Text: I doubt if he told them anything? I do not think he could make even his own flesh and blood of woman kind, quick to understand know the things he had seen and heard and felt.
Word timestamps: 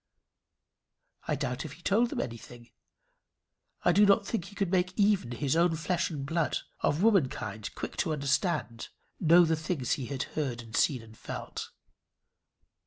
I 1.27 1.35
doubt 1.35 1.63
if 1.63 1.73
he 1.73 1.83
told 1.83 2.09
them 2.09 2.19
anything? 2.21 2.71
I 3.85 3.91
do 3.91 4.03
not 4.03 4.25
think 4.25 4.45
he 4.45 4.55
could 4.55 4.71
make 4.71 4.97
even 4.97 5.29
his 5.33 5.55
own 5.55 5.75
flesh 5.75 6.09
and 6.09 6.25
blood 6.25 6.57
of 6.79 7.03
woman 7.03 7.29
kind, 7.29 7.69
quick 7.75 7.97
to 7.97 8.11
understand 8.11 8.89
know 9.19 9.45
the 9.45 9.55
things 9.55 9.91
he 9.91 10.07
had 10.07 10.21
seen 10.23 10.31
and 10.33 10.73
heard 10.73 11.03
and 11.05 11.15
felt. 11.15 11.69